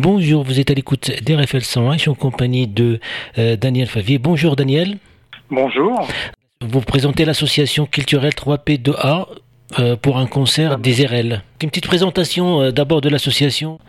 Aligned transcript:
Bonjour, 0.00 0.44
vous 0.44 0.60
êtes 0.60 0.70
à 0.70 0.74
l'écoute 0.74 1.10
d'RFL 1.24 1.62
101, 1.62 1.94
je 1.94 1.98
suis 1.98 2.08
en 2.08 2.14
compagnie 2.14 2.68
de 2.68 3.00
euh, 3.36 3.56
Daniel 3.56 3.88
Favier. 3.88 4.20
Bonjour 4.20 4.54
Daniel. 4.54 4.98
Bonjour. 5.50 6.06
Vous 6.60 6.80
présentez 6.82 7.24
l'association 7.24 7.84
culturelle 7.84 8.30
3P2A 8.30 9.26
euh, 9.80 9.96
pour 9.96 10.18
un 10.18 10.26
concert 10.26 10.78
des 10.78 11.04
RL. 11.04 11.42
Une 11.60 11.70
petite 11.70 11.88
présentation 11.88 12.60
euh, 12.60 12.70
d'abord 12.70 13.00
de 13.00 13.08
l'association. 13.08 13.80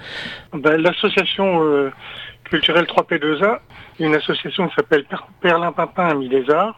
Ben, 0.52 0.82
l'association 0.82 1.92
culturelle 2.44 2.86
3P2A, 2.86 3.60
une 4.00 4.16
association 4.16 4.68
qui 4.68 4.74
s'appelle 4.74 5.06
Perlin 5.42 5.72
Pimpin 5.72 6.08
Ami 6.08 6.28
des 6.28 6.50
Arts. 6.50 6.76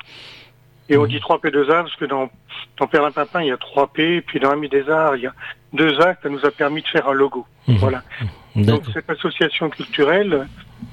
Et 0.89 0.97
on 0.97 1.05
mmh. 1.05 1.07
dit 1.07 1.19
3P2A 1.19 1.83
parce 1.83 1.95
que 1.95 2.03
dans, 2.03 2.29
dans 2.77 2.87
Perlin 2.87 3.11
Pimpin, 3.11 3.43
il 3.43 3.47
y 3.47 3.51
a 3.51 3.55
3P, 3.55 4.01
et 4.01 4.21
puis 4.21 4.41
dans 4.41 4.49
Ami 4.49 4.67
des 4.67 4.89
Arts, 4.89 5.15
il 5.15 5.21
y 5.21 5.27
a 5.27 5.33
deux 5.71 6.01
actes, 6.01 6.23
ça 6.23 6.27
nous 6.29 6.45
a 6.45 6.51
permis 6.51 6.81
de 6.81 6.87
faire 6.87 7.07
un 7.07 7.13
logo. 7.13 7.45
Mmh. 7.69 7.75
Voilà. 7.75 8.03
Donc 8.55 8.83
cette 8.93 9.09
association 9.09 9.69
culturelle, 9.69 10.47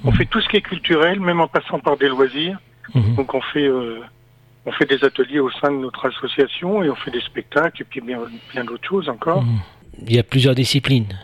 on 0.05 0.13
fait 0.13 0.27
tout 0.27 0.41
ce 0.41 0.49
qui 0.49 0.57
est 0.57 0.63
culturel, 0.63 1.21
même 1.21 1.41
en 1.41 1.49
passant 1.49 1.81
par 1.81 1.97
des 1.97 2.09
loisirs. 2.09 2.59
Mhm. 2.95 3.17
Donc 3.17 3.35
on 3.35 3.41
fait 3.41 3.67
euh, 3.67 4.01
on 4.67 4.73
fait 4.73 4.87
des 4.87 5.03
ateliers 5.05 5.41
au 5.41 5.51
sein 5.51 5.71
de 5.71 5.79
notre 5.79 6.07
association 6.07 6.83
et 6.83 6.91
on 6.91 6.95
fait 6.95 7.11
des 7.11 7.21
spectacles 7.21 7.83
et 7.83 7.85
puis 7.85 8.01
bien, 8.01 8.21
bien 8.53 8.65
d'autres 8.65 8.87
choses 8.87 9.09
encore. 9.09 9.43
Mhm. 9.43 9.59
Il 10.07 10.15
y 10.15 10.19
a 10.19 10.23
plusieurs 10.23 10.55
disciplines. 10.55 11.19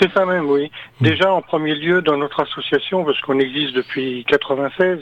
C'est 0.00 0.12
ça 0.12 0.24
même, 0.24 0.46
oui. 0.46 0.70
Mhm. 1.00 1.08
Déjà 1.08 1.32
en 1.32 1.42
premier 1.42 1.74
lieu 1.74 2.02
dans 2.02 2.16
notre 2.16 2.40
association, 2.40 3.04
parce 3.04 3.20
qu'on 3.20 3.38
existe 3.38 3.74
depuis 3.74 4.24
96, 4.28 5.00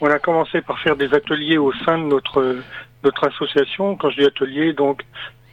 on 0.00 0.06
a 0.06 0.18
commencé 0.18 0.60
par 0.60 0.78
faire 0.80 0.96
des 0.96 1.14
ateliers 1.14 1.58
au 1.58 1.72
sein 1.84 1.98
de 1.98 2.04
notre 2.04 2.56
notre 3.04 3.28
association. 3.28 3.96
Quand 3.96 4.10
je 4.10 4.20
dis 4.20 4.26
atelier, 4.26 4.72
donc 4.72 5.02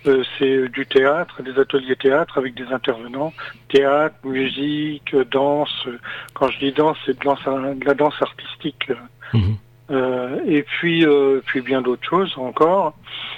euh, 0.07 0.23
c'est 0.37 0.69
du 0.69 0.85
théâtre, 0.85 1.43
des 1.43 1.59
ateliers 1.59 1.95
théâtre 1.95 2.37
avec 2.37 2.53
des 2.53 2.71
intervenants, 2.71 3.33
théâtre, 3.67 4.15
musique, 4.23 5.15
danse. 5.31 5.87
Quand 6.33 6.49
je 6.49 6.59
dis 6.59 6.71
danse, 6.71 6.97
c'est 7.05 7.19
de, 7.19 7.85
la 7.85 7.93
danse 7.93 8.15
artistique. 8.21 8.91
Mhm. 9.33 9.57
Euh, 9.91 10.39
et 10.47 10.63
puis, 10.63 11.05
euh, 11.05 11.41
puis 11.45 11.61
bien 11.61 11.81
d'autres 11.81 12.07
choses 12.07 12.33
encore. 12.37 12.93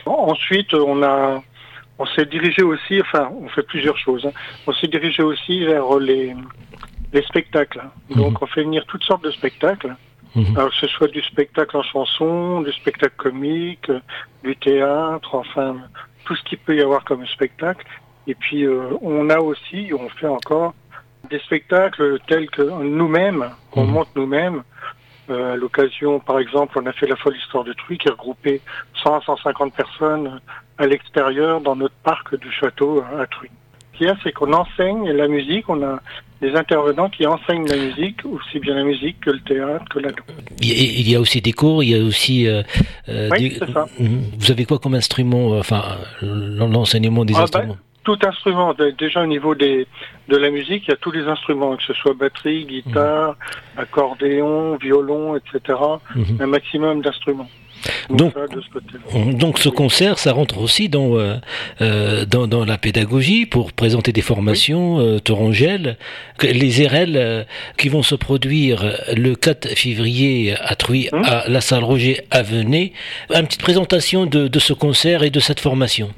Ensuite, 0.06 0.74
on 0.74 1.02
a, 1.02 1.42
on 1.98 2.06
s'est 2.06 2.26
dirigé 2.26 2.62
aussi, 2.62 3.02
enfin, 3.02 3.32
on 3.42 3.48
fait 3.50 3.64
plusieurs 3.64 3.98
choses. 3.98 4.26
Hein. 4.26 4.34
On 4.68 4.74
s'est 4.74 4.88
dirigé 4.88 5.24
aussi 5.24 5.66
vers 5.66 5.98
les, 5.98 6.36
les 7.12 7.22
spectacles. 7.24 7.82
Donc, 8.16 8.32
mhm. 8.32 8.38
on 8.42 8.46
fait 8.46 8.64
venir 8.64 8.86
toutes 8.86 9.04
sortes 9.04 9.24
de 9.24 9.32
spectacles. 9.32 9.96
Mhm. 10.36 10.58
Alors 10.58 10.70
que 10.70 10.76
ce 10.78 10.88
soit 10.88 11.08
du 11.08 11.22
spectacle 11.22 11.76
en 11.76 11.84
chanson, 11.84 12.62
du 12.62 12.72
spectacle 12.72 13.16
comique, 13.18 13.92
du 14.44 14.56
théâtre, 14.56 15.36
enfin 15.36 15.76
tout 16.32 16.38
ce 16.38 16.44
qu'il 16.44 16.60
peut 16.60 16.78
y 16.78 16.82
avoir 16.82 17.04
comme 17.04 17.28
spectacle. 17.28 17.86
Et 18.26 18.36
puis 18.36 18.64
euh, 18.64 18.92
on 19.02 19.30
a 19.30 19.40
aussi, 19.40 19.92
on 19.94 20.08
fait 20.08 20.28
encore 20.28 20.74
des 21.30 21.40
spectacles 21.40 22.20
tels 22.26 22.50
que 22.50 22.62
nous-mêmes, 22.62 23.50
qu'on 23.70 23.86
mhm. 23.86 23.92
monte 23.92 24.16
nous-mêmes. 24.16 24.64
Euh, 25.30 25.54
à 25.54 25.56
l'occasion, 25.58 26.22
par 26.22 26.40
exemple, 26.40 26.80
on 26.82 26.86
a 26.86 26.94
fait 26.94 27.08
la 27.08 27.18
folle 27.18 27.36
histoire 27.36 27.66
de 27.66 27.74
Truy 27.74 27.98
qui 27.98 28.08
a 28.08 28.12
regroupé 28.12 28.62
100 29.04 29.22
150 29.24 29.74
personnes 29.74 30.40
à 30.78 30.88
l'extérieur 30.88 31.60
dans 31.60 31.76
notre 31.76 31.96
parc 31.96 32.34
du 32.40 32.50
château 32.50 33.04
à 33.20 33.28
Truy. 33.28 33.50
Ce 33.92 33.98
qu'il 33.98 34.08
y 34.08 34.10
a, 34.10 34.16
c'est 34.24 34.32
qu'on 34.32 34.54
enseigne 34.54 35.12
la 35.12 35.28
musique, 35.28 35.68
on 35.68 35.84
a 35.84 36.00
des 36.42 36.56
intervenants 36.56 37.10
qui 37.10 37.26
enseignent 37.26 37.68
la 37.68 37.78
musique, 37.78 38.26
aussi 38.26 38.60
bien 38.60 38.74
la 38.74 38.84
musique 38.84 39.20
que 39.20 39.30
le 39.30 39.40
théâtre, 39.42 39.86
que 39.90 40.00
la 40.00 40.10
danse. 40.10 40.26
Il 40.62 41.08
y 41.08 41.16
a 41.16 41.20
aussi 41.20 41.40
des 41.40 41.54
cours, 41.54 41.84
il 41.84 41.90
y 41.92 41.96
a 41.96 42.04
aussi... 42.04 42.48
Euh, 42.48 42.64
euh 43.10 43.30
oui, 43.32 43.56
c'est 43.58 43.72
ça. 43.72 43.86
Mhm. 44.00 44.24
Vous 44.38 44.52
avez 44.52 44.66
quoi 44.66 44.80
comme 44.80 44.96
instrument, 44.96 45.54
euh, 45.54 45.60
enfin, 45.60 45.84
l'enseignement 46.22 47.26
des 47.26 47.34
ah, 47.36 47.38
ben, 47.38 47.44
instruments? 47.44 47.78
Tout 48.04 48.18
instrument, 48.24 48.74
déjà 48.98 49.24
au 49.24 49.28
niveau 49.28 49.56
des, 49.56 49.88
de 50.28 50.38
la 50.38 50.50
musique, 50.50 50.84
il 50.88 50.90
y 50.90 50.94
a 50.94 50.98
tous 50.98 51.12
les 51.12 51.24
instruments, 51.24 51.76
que 51.76 51.84
ce 51.84 51.94
soit 51.94 52.14
batterie, 52.14 52.66
guitare, 52.66 53.36
accordéon, 53.78 54.78
violon, 54.78 55.36
etc. 55.36 55.80
Mhm. 56.16 56.38
Un 56.40 56.48
maximum 56.48 57.02
d'instruments. 57.02 57.50
Donc, 58.10 58.34
donc 59.38 59.58
ce 59.58 59.70
concert, 59.70 60.20
ça 60.20 60.34
rentre 60.34 60.60
aussi 60.60 60.90
dans, 60.90 61.18
euh, 61.18 61.38
euh, 61.82 62.26
dans, 62.26 62.48
dans, 62.48 62.66
la 62.66 62.78
pédagogie 62.78 63.46
pour 63.46 63.74
présenter 63.74 64.12
des 64.12 64.22
formations 64.22 64.98
oui. 64.98 65.20
euh, 65.26 66.52
Les 66.54 66.88
RL 66.88 67.14
euh, 67.16 67.44
qui 67.78 67.90
vont 67.90 68.04
se 68.04 68.16
produire 68.16 68.84
le 69.16 69.36
4 69.36 69.70
février 69.70 70.56
à 70.60 70.76
Truy, 70.76 71.10
hum. 71.12 71.24
à 71.26 71.50
la 71.50 71.62
salle 71.62 71.84
Roger 71.84 72.22
Avenay. 72.30 72.94
Une 73.34 73.48
petite 73.48 73.62
présentation 73.62 74.26
de, 74.26 74.48
de 74.48 74.60
ce 74.60 74.74
concert 74.74 75.24
et 75.24 75.30
de 75.30 75.40
cette 75.40 75.60
formation. 75.60 76.12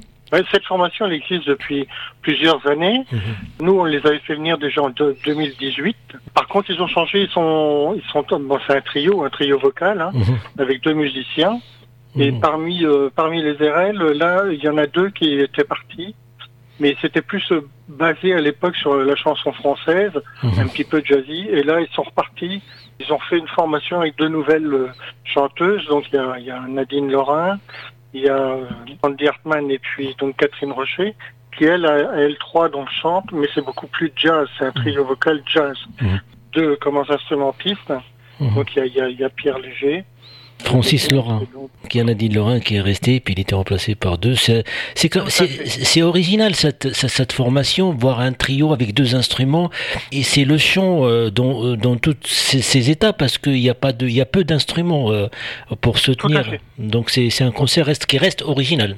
Cette 0.52 0.66
formation, 0.66 1.06
elle 1.06 1.14
existe 1.14 1.48
depuis 1.48 1.88
plusieurs 2.22 2.66
années. 2.68 3.06
Mmh. 3.12 3.18
Nous, 3.62 3.80
on 3.80 3.84
les 3.84 4.00
avait 4.06 4.20
fait 4.20 4.36
venir 4.36 4.58
déjà 4.58 4.82
en 4.82 4.90
2018. 4.90 5.96
Par 6.34 6.48
contre, 6.48 6.72
ils 6.72 6.82
ont 6.82 6.88
changé. 6.88 7.22
Ils 7.22 7.30
sont, 7.30 7.96
ils 7.96 8.12
sont, 8.12 8.26
bon, 8.40 8.60
c'est 8.66 8.76
un 8.76 8.82
trio, 8.82 9.24
un 9.24 9.30
trio 9.30 9.60
vocal, 9.60 10.02
hein, 10.02 10.12
mmh. 10.14 10.62
avec 10.62 10.82
deux 10.82 10.94
musiciens. 10.94 11.60
Et 12.16 12.32
mmh. 12.32 12.40
parmi, 12.40 12.86
euh, 12.86 13.10
parmi 13.16 13.42
les 13.42 13.54
RL, 13.54 13.98
là, 13.98 14.44
il 14.52 14.64
y 14.64 14.70
en 14.70 14.78
a 14.78 14.88
deux 14.88 15.10
qui 15.10 15.40
étaient 15.40 15.64
partis. 15.64 16.16
Mais 16.80 16.96
c'était 17.02 17.22
plus 17.22 17.44
euh, 17.52 17.68
basé 17.88 18.34
à 18.34 18.42
l'époque 18.42 18.76
sur 18.76 18.96
la 18.96 19.16
chanson 19.16 19.52
française, 19.54 20.12
un 20.42 20.68
petit 20.68 20.84
peu 20.84 21.02
jazzy. 21.06 21.48
Et 21.50 21.62
là, 21.64 21.80
ils 21.80 21.88
sont 21.94 22.04
repartis. 22.04 22.62
Ils 23.00 23.14
ont 23.14 23.20
fait 23.20 23.38
une 23.38 23.48
formation 23.48 24.00
avec 24.00 24.18
deux 24.18 24.30
nouvelles 24.30 24.74
euh, 24.74 24.88
chanteuses. 25.24 25.86
Donc, 25.88 26.06
il 26.12 26.16
y 26.16 26.20
a, 26.20 26.40
il 26.40 26.46
y 26.46 26.52
a 26.52 26.62
Nadine 26.62 27.12
Lorrain 27.12 27.60
il 28.14 28.22
y 28.22 28.30
a 28.30 28.58
Andy 29.02 29.28
Hartmann 29.28 29.70
et 29.72 29.80
puis 29.80 30.16
donc 30.18 30.38
Catherine 30.38 30.72
Rocher, 30.72 31.16
qui 31.58 31.66
elle, 31.66 31.86
à 31.86 32.16
L3 32.28 32.72
donc 32.72 32.90
chante, 32.90 33.32
mais 33.32 33.48
c'est 33.54 33.64
beaucoup 33.64 33.88
plus 33.88 34.12
jazz, 34.16 34.48
c'est 34.58 34.66
un 34.66 34.72
trio 34.72 35.04
vocal 35.04 35.42
jazz. 35.46 35.78
Mmh. 36.02 36.18
Deux 36.54 36.76
comme 36.78 36.98
instrumentistes, 36.98 37.94
mmh. 38.40 38.56
donc 38.56 38.76
il 38.76 38.88
y 38.88 39.02
a, 39.02 39.08
il 39.08 39.20
y 39.20 39.24
a 39.24 39.30
Pierre 39.30 39.60
Léger, 39.60 40.06
Francis 40.64 41.12
Laurent, 41.12 41.44
qui 41.90 42.02
en 42.02 42.08
a 42.08 42.14
dit 42.14 42.30
Laurent 42.30 42.60
qui 42.60 42.76
est 42.76 42.82
resté, 42.82 43.20
puis 43.20 43.34
il 43.36 43.40
était 43.42 43.56
remplacé 43.56 43.96
par 43.96 44.18
deux. 44.18 44.36
C'est 44.36 46.02
original 46.02 46.56
cette, 46.56 46.94
cette, 46.94 47.34
formation, 47.34 47.92
voir 47.92 48.20
un 48.22 48.34
trio 48.34 48.74
avec 48.74 48.94
deux 48.94 49.16
instruments, 49.16 49.70
et 50.12 50.24
c'est 50.24 50.46
le 50.46 50.58
chant 50.58 51.06
euh, 51.06 51.30
dans, 51.30 51.66
euh, 51.66 51.78
dans, 51.78 51.98
toutes 51.98 52.26
ces, 52.26 52.62
ces, 52.62 52.90
étapes, 52.90 53.18
parce 53.18 53.38
qu'il 53.38 53.60
y 53.60 53.70
a 53.70 53.76
pas 53.76 53.92
de, 53.92 54.08
il 54.08 54.14
y 54.14 54.22
a 54.22 54.26
peu 54.26 54.44
d'instruments 54.44 55.12
euh, 55.12 55.28
pour 55.82 55.98
soutenir. 55.98 56.46
Donc 56.78 57.10
c'est 57.10 57.44
un 57.44 57.52
concert 57.52 57.86
reste, 57.86 58.06
qui 58.06 58.18
reste 58.18 58.42
original. 58.42 58.98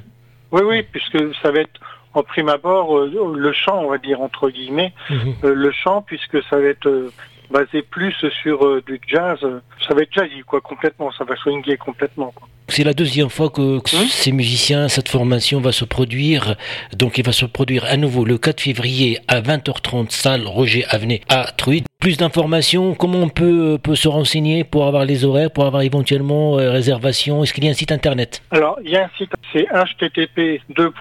Oui, 0.52 0.62
oui, 0.64 0.82
puisque 0.90 1.18
ça 1.42 1.50
va 1.50 1.60
être 1.60 1.80
en 2.14 2.22
prime 2.22 2.48
abord 2.48 2.98
le 3.04 3.52
chant, 3.52 3.82
on 3.84 3.90
va 3.90 3.98
dire 3.98 4.20
entre 4.20 4.48
guillemets, 4.48 4.92
mhm. 5.10 5.34
le 5.42 5.70
chant, 5.72 6.02
puisque 6.02 6.42
ça 6.44 6.56
va 6.58 6.68
être 6.68 7.10
basé 7.50 7.82
plus 7.82 8.14
sur 8.42 8.64
euh, 8.64 8.82
du 8.86 9.00
jazz. 9.06 9.38
Ça 9.86 9.94
va 9.94 10.02
être 10.02 10.12
jazzy, 10.12 10.42
quoi, 10.46 10.60
complètement. 10.60 11.10
Ça 11.12 11.24
va 11.24 11.36
swinguer 11.36 11.76
complètement, 11.76 12.32
quoi. 12.34 12.48
C'est 12.68 12.82
la 12.82 12.94
deuxième 12.94 13.30
fois 13.30 13.48
que, 13.48 13.78
que 13.78 13.96
mmh. 13.96 14.08
ces 14.08 14.32
musiciens, 14.32 14.88
cette 14.88 15.08
formation 15.08 15.60
va 15.60 15.70
se 15.70 15.84
produire. 15.84 16.56
Donc, 16.96 17.16
il 17.16 17.24
va 17.24 17.32
se 17.32 17.46
produire 17.46 17.84
à 17.84 17.96
nouveau 17.96 18.24
le 18.24 18.38
4 18.38 18.60
février 18.60 19.20
à 19.28 19.40
20h30, 19.40 20.10
salle 20.10 20.46
Roger 20.46 20.84
Avenay 20.90 21.20
à 21.28 21.44
Truy. 21.56 21.84
Plus 22.00 22.16
d'informations, 22.18 22.94
comment 22.94 23.18
on 23.18 23.28
peut, 23.28 23.78
peut 23.82 23.94
se 23.94 24.08
renseigner 24.08 24.64
pour 24.64 24.86
avoir 24.86 25.04
les 25.04 25.24
horaires, 25.24 25.50
pour 25.50 25.64
avoir 25.64 25.82
éventuellement 25.82 26.58
euh, 26.58 26.70
réservation? 26.70 27.42
Est-ce 27.42 27.54
qu'il 27.54 27.64
y 27.64 27.68
a 27.68 27.70
un 27.70 27.74
site 27.74 27.92
internet? 27.92 28.42
Alors, 28.50 28.78
il 28.84 28.90
y 28.90 28.96
a 28.96 29.04
un 29.04 29.10
site, 29.16 29.30
c'est 29.52 29.66
http 29.66 30.60
2. 30.76 30.92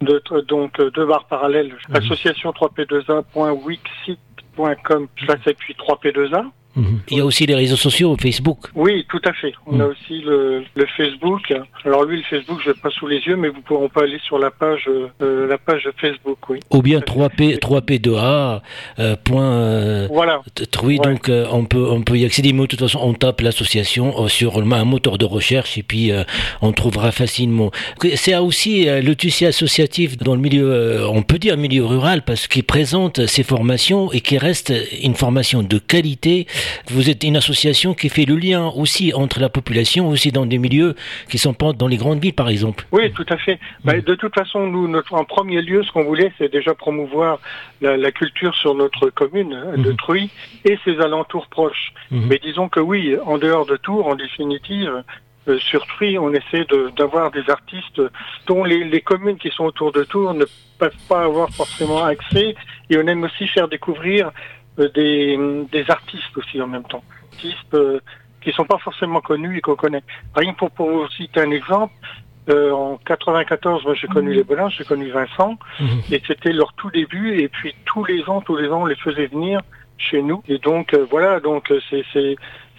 De, 0.00 0.22
donc 0.48 0.80
deux 0.80 1.06
barres 1.06 1.26
parallèles, 1.26 1.72
mmh. 1.88 1.96
association 1.96 2.50
3p2a.wixsite 2.50 4.18
com 4.56 5.08
slash 5.24 5.44
3P2A. 5.44 6.52
Il 6.76 7.18
y 7.18 7.20
a 7.20 7.24
aussi 7.24 7.46
les 7.46 7.54
réseaux 7.54 7.76
sociaux, 7.76 8.16
Facebook. 8.20 8.58
Oui, 8.74 9.04
tout 9.08 9.20
à 9.24 9.32
fait. 9.32 9.52
On 9.66 9.80
a 9.80 9.84
mhm. 9.84 9.90
aussi 9.90 10.20
le, 10.20 10.64
le, 10.74 10.86
Facebook. 10.96 11.52
Alors 11.84 12.04
lui, 12.04 12.18
le 12.18 12.22
Facebook, 12.22 12.60
je 12.64 12.70
l'ai 12.70 12.76
pas 12.76 12.90
sous 12.90 13.06
les 13.06 13.18
yeux, 13.18 13.36
mais 13.36 13.48
vous 13.48 13.60
on 13.70 13.88
peut 13.88 14.02
aller 14.02 14.18
sur 14.24 14.38
la 14.38 14.50
page, 14.50 14.88
euh, 15.20 15.46
la 15.46 15.58
page 15.58 15.88
Facebook, 16.00 16.38
oui. 16.48 16.60
Ou 16.70 16.82
bien 16.82 17.00
3P, 17.00 17.58
3P2A, 17.58 18.60
euh, 18.98 19.16
point, 19.16 19.52
euh, 19.52 20.08
voilà. 20.10 20.42
Oui, 20.82 20.98
ouais. 20.98 21.12
donc 21.12 21.28
euh, 21.28 21.46
on 21.50 21.64
peut, 21.64 21.86
on 21.90 22.02
peut 22.02 22.16
y 22.16 22.24
accéder, 22.24 22.52
mais 22.52 22.62
de 22.62 22.66
toute 22.66 22.80
façon, 22.80 23.00
on 23.02 23.14
tape 23.14 23.40
l'association 23.40 24.24
euh, 24.24 24.28
sur 24.28 24.58
un 24.58 24.84
moteur 24.84 25.18
de 25.18 25.24
recherche 25.24 25.78
et 25.78 25.82
puis 25.82 26.12
euh, 26.12 26.24
on 26.62 26.72
trouvera 26.72 27.12
facilement. 27.12 27.70
C'est 28.14 28.36
aussi 28.36 28.84
le 28.84 29.14
tissu 29.14 29.46
associatif 29.46 30.16
dans 30.18 30.34
le 30.34 30.40
milieu, 30.40 31.06
on 31.08 31.22
peut 31.22 31.38
dire 31.38 31.56
milieu 31.56 31.84
rural, 31.84 32.22
parce 32.22 32.46
qu'il 32.46 32.64
présente 32.64 33.26
ces 33.26 33.42
formations 33.42 34.12
et 34.12 34.20
qui 34.20 34.38
reste 34.38 34.72
une 35.02 35.14
formation 35.14 35.62
de 35.62 35.78
qualité 35.78 36.46
vous 36.88 37.10
êtes 37.10 37.24
une 37.24 37.36
association 37.36 37.94
qui 37.94 38.08
fait 38.08 38.24
le 38.24 38.36
lien 38.36 38.68
aussi 38.68 39.12
entre 39.14 39.40
la 39.40 39.48
population, 39.48 40.08
aussi 40.08 40.32
dans 40.32 40.46
des 40.46 40.58
milieux 40.58 40.94
qui 41.28 41.38
sont 41.38 41.54
pas 41.54 41.72
dans 41.72 41.88
les 41.88 41.96
grandes 41.96 42.20
villes, 42.20 42.34
par 42.34 42.48
exemple. 42.48 42.86
Oui, 42.92 43.12
tout 43.12 43.26
à 43.28 43.36
fait. 43.36 43.58
Bah, 43.84 44.00
de 44.00 44.14
toute 44.14 44.34
façon, 44.34 44.66
nous, 44.66 44.88
notre, 44.88 45.14
en 45.14 45.24
premier 45.24 45.62
lieu, 45.62 45.82
ce 45.82 45.92
qu'on 45.92 46.04
voulait, 46.04 46.32
c'est 46.38 46.50
déjà 46.50 46.74
promouvoir 46.74 47.38
la, 47.80 48.10
culture 48.12 48.54
sur 48.54 48.74
notre 48.74 49.08
commune 49.10 49.54
hein, 49.54 49.78
de 49.78 49.90
mhm. 49.90 49.96
Truy 49.96 50.30
et 50.64 50.78
ses 50.84 51.00
alentours 51.00 51.46
proches. 51.46 51.92
Mhm. 52.10 52.26
Mais 52.28 52.38
disons 52.42 52.68
que 52.68 52.80
oui, 52.80 53.16
en 53.24 53.38
dehors 53.38 53.66
de 53.66 53.76
Tours, 53.76 54.06
en 54.06 54.16
définitive, 54.16 55.02
euh, 55.48 55.58
sur 55.58 55.86
Truy, 55.86 56.18
on 56.18 56.32
essaie 56.32 56.66
d'avoir 56.96 57.30
des 57.30 57.48
artistes 57.48 58.02
dont 58.46 58.64
les, 58.64 59.00
communes 59.00 59.38
qui 59.38 59.50
sont 59.50 59.64
autour 59.64 59.92
de 59.92 60.04
Tours 60.04 60.34
ne 60.34 60.44
peuvent 60.78 60.92
pas 61.08 61.24
avoir 61.24 61.50
forcément 61.50 62.04
accès. 62.04 62.54
Et 62.90 62.98
on 62.98 63.06
aime 63.06 63.24
aussi 63.24 63.46
faire 63.48 63.68
découvrir 63.68 64.30
euh, 64.78 64.88
des, 65.72 65.84
artistes 65.88 66.36
aussi 66.36 66.60
en 66.60 66.66
même 66.66 66.84
temps. 66.84 67.02
Artistes 67.32 67.74
euh, 67.74 68.00
qui 68.40 68.52
sont 68.52 68.64
pas 68.64 68.78
forcément 68.78 69.20
connus 69.20 69.58
et 69.58 69.60
qu'on 69.60 69.76
connaît. 69.76 70.02
Rien 70.34 70.54
pour, 70.54 70.70
pour 70.70 70.90
vous 70.90 71.08
citer 71.08 71.40
un 71.40 71.50
exemple, 71.50 71.94
en 72.50 72.98
94, 73.04 73.84
moi 73.84 73.94
j'ai 73.94 74.08
connu 74.08 74.32
les 74.32 74.42
Bolins, 74.42 74.70
j'ai 74.70 74.82
connu 74.82 75.08
Vincent, 75.10 75.56
mhm. 75.78 76.00
et 76.10 76.20
c'était 76.26 76.52
leur 76.52 76.72
tout 76.72 76.90
début. 76.90 77.38
Et 77.38 77.48
puis 77.48 77.76
tous 77.84 78.04
les 78.04 78.28
ans, 78.28 78.40
tous 78.40 78.56
les 78.56 78.68
ans, 78.70 78.82
on 78.82 78.86
les 78.86 78.96
faisait 78.96 79.26
venir 79.26 79.60
chez 79.98 80.20
nous. 80.20 80.42
Et 80.48 80.58
donc 80.58 80.92
voilà, 81.10 81.38
donc 81.38 81.72
c'est 81.90 82.04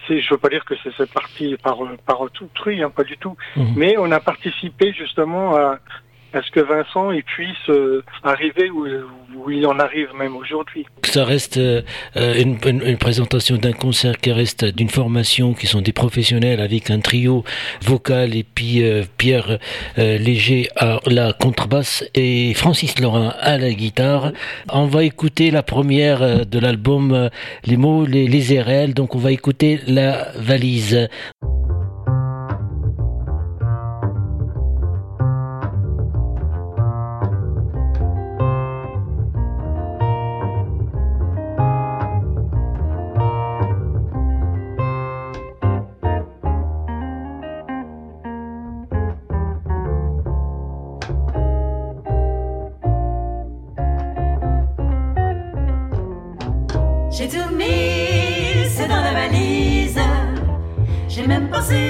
je 0.08 0.30
veux 0.30 0.38
pas 0.38 0.48
dire 0.48 0.64
que 0.64 0.74
c'est 0.82 1.10
parti 1.10 1.56
par 1.62 1.78
par 2.04 2.18
tout 2.32 2.48
truc, 2.54 2.80
hein, 2.80 2.90
pas 2.90 3.04
du 3.04 3.16
tout. 3.16 3.36
Mhm. 3.56 3.74
Mais 3.76 3.96
on 3.98 4.10
a 4.10 4.20
participé 4.20 4.92
justement 4.92 5.56
à, 5.56 5.78
à 6.32 6.42
ce 6.42 6.50
que 6.50 6.60
Vincent 6.60 7.10
puisse 7.26 7.68
euh, 7.68 8.02
arriver 8.22 8.70
où, 8.70 8.86
il 9.50 9.66
en 9.66 9.78
arrive 9.78 10.08
même 10.14 10.36
aujourd'hui. 10.36 10.86
Ça 11.04 11.24
reste 11.24 11.56
euh, 11.56 11.82
une, 12.14 12.58
une, 12.64 12.96
présentation 12.96 13.56
d'un 13.56 13.72
concert 13.72 14.18
qui 14.18 14.30
reste 14.30 14.64
d'une 14.64 14.88
formation 14.88 15.52
qui 15.52 15.66
sont 15.66 15.80
des 15.80 15.92
professionnels 15.92 16.60
avec 16.60 16.90
un 16.90 17.00
trio 17.00 17.44
vocal 17.82 18.36
et 18.36 18.44
puis 18.44 18.82
euh, 18.82 19.02
Pierre 19.18 19.58
Léger 19.96 20.68
à 20.76 21.00
la 21.06 21.32
contrebasse 21.32 22.04
et 22.14 22.54
Francis 22.54 22.98
Laurent 23.00 23.32
à 23.40 23.58
la 23.58 23.72
guitare. 23.72 24.32
On 24.70 24.86
va 24.86 25.04
écouter 25.04 25.50
la 25.50 25.62
première 25.62 26.46
de 26.46 26.58
l'album 26.58 27.30
Les 27.64 27.76
mots, 27.76 28.06
les, 28.06 28.26
les 28.28 28.60
RL, 28.60 28.94
donc 28.94 29.14
on 29.14 29.18
va 29.18 29.32
écouter 29.32 29.80
la 29.86 30.28
valise. 30.36 31.08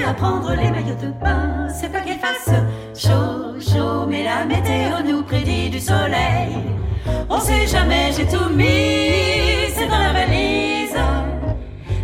À 0.05 0.13
prendre 0.13 0.51
les 0.51 0.69
maillots 0.69 0.95
de 1.01 1.11
bain. 1.23 1.67
C'est 1.69 1.91
pas 1.91 2.01
qu'il 2.01 2.17
fasse 2.19 2.49
chaud, 2.95 3.59
chaud, 3.59 4.05
mais 4.07 4.23
la 4.23 4.45
météo 4.45 5.01
nous 5.05 5.23
prédit 5.23 5.69
du 5.69 5.79
soleil. 5.79 6.57
On 7.29 7.39
sait 7.39 7.67
jamais, 7.67 8.11
j'ai 8.15 8.25
tout 8.25 8.49
mis, 8.49 9.71
c'est 9.75 9.87
dans 9.87 9.99
la 9.99 10.13
valise. 10.13 10.95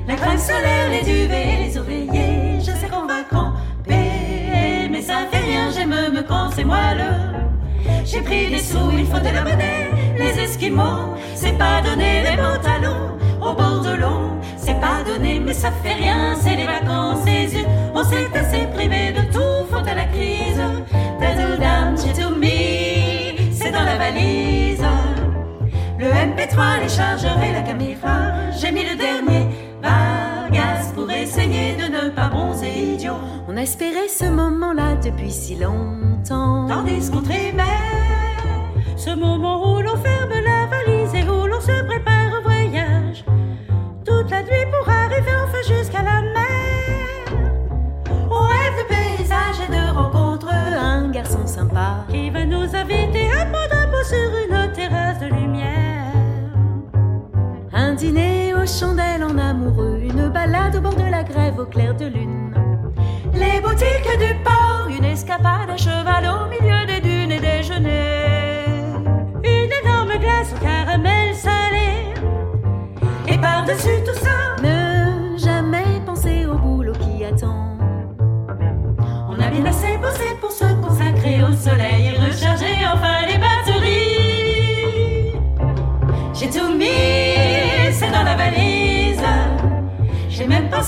La 0.07 0.15
crème 0.15 0.38
solaire, 0.38 0.89
les 0.89 1.04
duvets, 1.04 1.57
les 1.65 1.77
oreillers, 1.77 2.60
je 2.60 2.72
sais 2.72 2.89
qu'on 2.89 3.06
va 3.06 3.24
camper, 3.30 4.89
mais 4.89 5.01
ça 5.01 5.27
fait 5.31 5.44
rien, 5.45 5.69
j'aime 5.72 5.89
me 5.89 6.22
quand 6.22 6.50
c'est 6.56 6.63
moelleux. 6.63 7.36
J'ai 8.06 8.22
pris 8.22 8.50
des 8.50 8.60
sous, 8.60 8.92
il 8.98 9.06
faut 9.06 9.19
de 9.19 9.33
la 9.33 9.44
monnaie. 9.44 9.99
Les 10.19 10.38
Esquimaux, 10.38 11.16
c'est 11.33 11.57
pas 11.57 11.81
donner 11.81 12.24
les 12.24 12.36
beaux 12.36 12.62
talons 12.62 13.18
au 13.42 13.54
bord 13.54 13.80
de 13.81 13.95
l'eau. 14.01 14.38
C'est 14.57 14.80
pas 14.81 15.01
donné, 15.07 15.39
mais 15.39 15.54
ça 15.54 15.71
fait 15.81 15.94
rien, 15.94 16.36
c'est 16.42 16.57
les 16.57 16.66
vacances. 16.66 17.25
Et 17.25 17.48
on 17.95 18.04
s'est 18.04 18.27
assez 18.38 18.68
privé 18.75 19.13
de 19.13 19.21
tout, 19.31 19.66
faute 19.71 19.88
à 19.88 19.95
la 19.95 20.04
crise. 20.06 20.62
Dazzle 21.21 21.57
j'ai 22.04 22.21
tout 22.21 22.36
mis, 22.36 23.54
c'est 23.54 23.71
dans 23.71 23.83
la 23.83 23.98
valise. 23.98 24.83
Le 25.98 26.07
MP3, 26.07 26.81
les 26.83 26.89
chargeurs 26.89 27.42
et 27.42 27.54
la 27.54 27.62
caméra, 27.62 28.33
j'ai 28.60 28.72
mis 28.74 28.83
le 28.83 28.98
dernier 28.98 29.48
Vargas 29.81 30.92
pour 30.95 31.10
essayer 31.10 31.75
de 31.75 31.86
ne 31.94 32.10
pas 32.10 32.27
bronzer 32.27 32.68
idiot. 32.68 33.13
On 33.48 33.56
a 33.56 33.62
espéré 33.62 34.10
ce 34.10 34.25
moment-là 34.25 34.95
depuis 35.01 35.31
si 35.31 35.56
longtemps. 35.56 36.49
Qui 52.09 52.29
va 52.29 52.45
nous 52.45 52.75
inviter 52.75 53.31
à 53.31 53.45
prendre 53.45 54.05
sur 54.05 54.29
une 54.43 54.71
terrasse 54.73 55.19
de 55.19 55.27
lumière. 55.27 56.13
Un 57.73 57.93
dîner 57.93 58.53
aux 58.53 58.65
chandelles 58.65 59.23
en 59.23 59.37
amoureux. 59.37 59.99
Une 60.01 60.29
balade 60.29 60.75
au 60.75 60.81
bord 60.81 60.95
de 60.95 61.09
la 61.09 61.23
grève 61.23 61.59
au 61.59 61.65
clair 61.65 61.95
de 61.95 62.05
lune. 62.05 62.53
Les 63.33 63.61
boutiques 63.61 64.17
du 64.19 64.33
port, 64.43 64.87
une 64.89 65.05
escapade 65.05 65.69
à 65.69 65.77
cheval 65.77 66.25
au 66.25 66.49
milieu 66.49 66.78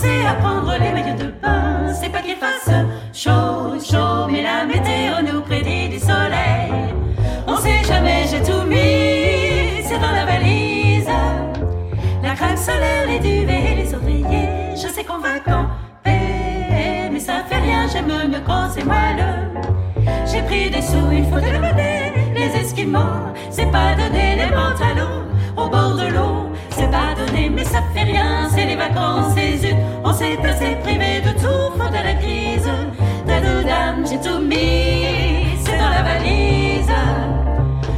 Pensé 0.02 0.26
à 0.26 0.34
prendre 0.34 0.72
les 0.80 0.92
maillots 0.92 1.18
de 1.18 1.32
bain. 1.44 1.94
C'est 1.94 2.10
pas 2.10 2.22
qu'il 2.22 2.36
fasse 2.36 2.74
chaud, 3.14 3.78
chaud, 3.80 4.28
mais 4.32 4.42
la 4.42 4.66
météo 4.66 5.22
nous 5.22 5.42
prédit 5.42 5.90
du 5.90 6.00
soleil. 6.00 6.72
On 7.46 7.56
sait 7.58 7.84
jamais, 7.88 8.24
j'ai 8.28 8.42
tout 8.42 8.66
mis 8.66 9.84
dans 10.00 10.12
la 10.12 10.26
valise. 10.26 11.06
La 12.24 12.34
crème 12.34 12.58
solaire, 12.58 13.06
les 13.08 13.20
duvets, 13.20 13.76
les 13.76 13.94
oreillers. 13.94 14.76
Je 14.76 14.88
sais 14.88 15.04
qu'on 15.04 15.20
va 15.20 15.40
camper, 15.40 17.10
mais 17.12 17.20
ça 17.20 17.44
fait 17.48 17.58
rien, 17.60 17.88
j'aime 17.92 18.08
me 18.08 18.40
c'est 18.74 18.84
moelleux. 18.84 19.62
J'ai 20.26 20.42
pris 20.42 20.72
des 20.72 20.82
sous, 20.82 21.12
il 21.12 21.26
faut 21.26 21.40
de 21.40 21.52
la 21.52 21.60
monnaie. 21.60 22.14
Les 22.34 22.60
esquimaux, 22.60 23.30
c'est 23.52 23.70
pas 23.70 23.94
donné 23.94 24.36
les 24.36 24.48
pantalons 24.48 24.81
On 30.32 30.42
s'est 30.42 30.48
assez 30.48 30.76
privé 30.78 31.20
de 31.20 31.32
tout, 31.34 31.78
faute 31.78 31.94
à 31.94 32.04
la 32.04 32.14
crise. 32.14 32.70
Dadoudam, 33.28 34.06
j'ai 34.08 34.18
tout 34.22 34.40
mis, 34.40 35.58
c'est 35.60 35.78
dans 35.78 35.90
la 35.90 36.04
valise. 36.04 36.88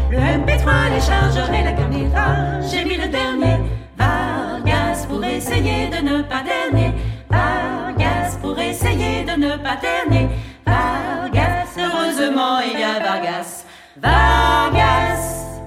Le 0.10 0.18
MP3, 0.18 0.96
les 0.96 1.02
chargeurs 1.02 1.52
la 1.52 1.74
caméra. 1.74 2.60
J'ai 2.62 2.86
mis 2.86 2.98
le 2.98 3.08
dernier 3.08 3.58
Vargas 3.98 5.06
pour 5.08 5.24
essayer 5.24 5.90
de 5.90 5.98
ne 5.98 6.22
pas 6.24 6.42
dernier. 6.42 6.94
Vargas 7.30 8.38
pour 8.42 8.58
essayer 8.58 9.24
de 9.26 9.40
ne 9.40 9.58
pas 9.58 9.76
dernier. 9.76 10.30
Vargas, 10.66 11.78
heureusement 11.78 12.60
il 12.62 12.80
y 12.80 12.84
a 12.84 13.00
Vargas. 13.00 13.66
Vargas. 13.98 15.62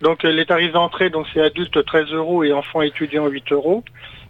Donc 0.00 0.22
les 0.22 0.46
tarifs 0.46 0.72
d'entrée, 0.72 1.10
donc 1.10 1.26
c'est 1.34 1.42
adulte 1.42 1.84
13 1.84 2.10
euros 2.12 2.42
et 2.42 2.54
enfants 2.54 2.80
étudiants 2.80 3.26
8 3.26 3.52
euros. 3.52 3.84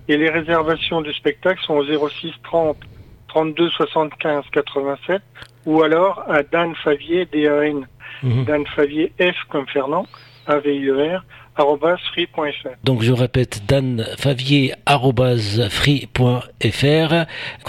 Et 0.08 0.16
les 0.16 0.30
réservations 0.30 1.02
du 1.02 1.12
spectacle 1.12 1.60
sont 1.62 1.74
au 1.74 2.08
06 2.08 2.32
30 2.44 2.76
32 3.28 3.68
75 3.70 4.44
87 4.52 5.22
ou 5.66 5.82
alors 5.82 6.24
à 6.28 6.42
Dan 6.42 6.74
Favier, 6.76 7.26
D-A-N 7.26 7.86
Mhm. 8.22 8.44
Dan 8.44 8.64
Favier, 8.74 9.12
F 9.20 9.36
comme 9.48 9.66
Fernand, 9.66 10.06
A-V-I-E-R. 10.46 11.24
Donc 12.84 13.02
je 13.02 13.12
répète, 13.12 13.62
Dan 13.66 14.06
Favier, 14.16 14.74
free.fr. 15.68 17.14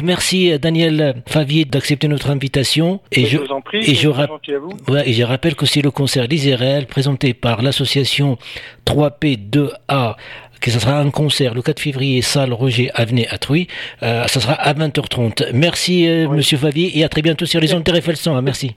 Merci 0.04 0.60
Daniel 0.60 1.24
Favier 1.28 1.66
d'accepter 1.66 2.08
notre 2.08 2.30
invitation. 2.30 3.02
Et, 3.12 3.26
je, 3.26 3.40
vous 3.40 3.52
en 3.52 3.62
prie, 3.62 3.80
et, 3.80 3.96
je, 3.96 4.10
et 5.06 5.14
je 5.14 5.24
rappelle 5.24 5.56
que 5.56 5.66
c'est 5.66 5.82
le 5.82 5.90
concert 5.90 6.28
Les 6.28 6.86
présenté 6.86 7.34
par 7.34 7.64
l'association 7.64 8.38
3P2A 8.86 10.18
que 10.60 10.72
ce 10.72 10.80
sera 10.80 11.00
un 11.00 11.10
concert 11.10 11.54
le 11.54 11.62
4 11.62 11.80
février, 11.80 12.22
salle 12.22 12.54
Roger 12.54 12.92
Avenue 12.94 13.26
à 13.30 13.38
Trouy. 13.38 13.68
Euh, 14.04 14.28
ça 14.28 14.40
sera 14.40 14.54
à 14.54 14.74
20h30. 14.74 15.52
Merci, 15.54 16.08
euh, 16.08 16.28
Monsieur 16.30 16.58
Favier, 16.58 16.98
et 16.98 17.04
à 17.04 17.10
très 17.10 17.22
bientôt 17.22 17.46
sur 17.46 17.60
les 17.60 17.74
ondes 17.74 17.84
de 17.84 18.42
Merci. 18.42 18.76